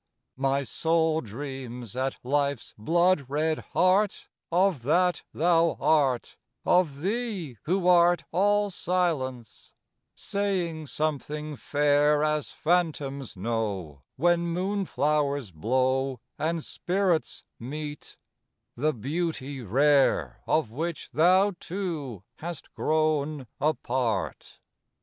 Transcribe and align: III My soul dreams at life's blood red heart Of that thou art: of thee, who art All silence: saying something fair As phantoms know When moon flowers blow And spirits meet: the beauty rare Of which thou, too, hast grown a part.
III 0.35 0.41
My 0.41 0.63
soul 0.63 1.21
dreams 1.21 1.95
at 1.95 2.17
life's 2.23 2.73
blood 2.75 3.25
red 3.29 3.59
heart 3.59 4.29
Of 4.51 4.81
that 4.81 5.21
thou 5.31 5.77
art: 5.79 6.37
of 6.65 7.01
thee, 7.01 7.59
who 7.65 7.87
art 7.87 8.23
All 8.31 8.71
silence: 8.71 9.73
saying 10.15 10.87
something 10.87 11.55
fair 11.55 12.23
As 12.23 12.49
phantoms 12.49 13.37
know 13.37 14.01
When 14.15 14.47
moon 14.47 14.85
flowers 14.85 15.51
blow 15.51 16.19
And 16.39 16.63
spirits 16.63 17.43
meet: 17.59 18.17
the 18.73 18.93
beauty 18.93 19.61
rare 19.61 20.41
Of 20.47 20.71
which 20.71 21.11
thou, 21.11 21.53
too, 21.59 22.23
hast 22.37 22.73
grown 22.73 23.45
a 23.59 23.75
part. 23.75 24.61